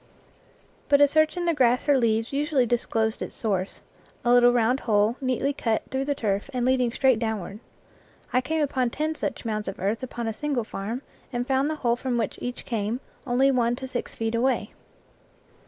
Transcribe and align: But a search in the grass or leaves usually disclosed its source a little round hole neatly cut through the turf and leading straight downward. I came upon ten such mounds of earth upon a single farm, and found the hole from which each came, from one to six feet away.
But 0.89 0.99
a 0.99 1.07
search 1.07 1.37
in 1.37 1.45
the 1.45 1.53
grass 1.53 1.87
or 1.87 1.95
leaves 1.95 2.33
usually 2.33 2.65
disclosed 2.65 3.21
its 3.21 3.35
source 3.35 3.81
a 4.25 4.31
little 4.33 4.51
round 4.51 4.79
hole 4.79 5.15
neatly 5.21 5.53
cut 5.53 5.83
through 5.91 6.05
the 6.05 6.15
turf 6.15 6.49
and 6.55 6.65
leading 6.65 6.91
straight 6.91 7.19
downward. 7.19 7.59
I 8.33 8.41
came 8.41 8.63
upon 8.63 8.89
ten 8.89 9.13
such 9.13 9.45
mounds 9.45 9.67
of 9.67 9.77
earth 9.79 10.01
upon 10.01 10.25
a 10.27 10.33
single 10.33 10.63
farm, 10.63 11.03
and 11.31 11.45
found 11.45 11.69
the 11.69 11.75
hole 11.85 11.95
from 11.95 12.17
which 12.17 12.39
each 12.41 12.65
came, 12.65 12.99
from 13.23 13.55
one 13.55 13.75
to 13.75 13.87
six 13.87 14.15
feet 14.15 14.33
away. 14.33 14.73